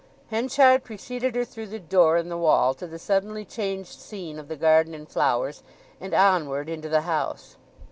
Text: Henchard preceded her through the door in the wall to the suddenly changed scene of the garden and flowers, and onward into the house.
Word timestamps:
Henchard 0.31 0.83
preceded 0.83 1.35
her 1.35 1.45
through 1.45 1.67
the 1.67 1.77
door 1.77 2.17
in 2.17 2.27
the 2.27 2.35
wall 2.35 2.73
to 2.73 2.87
the 2.87 2.97
suddenly 2.97 3.45
changed 3.45 3.99
scene 3.99 4.39
of 4.39 4.47
the 4.47 4.55
garden 4.55 4.95
and 4.95 5.07
flowers, 5.07 5.61
and 5.99 6.11
onward 6.15 6.69
into 6.69 6.89
the 6.89 7.01
house. 7.01 7.55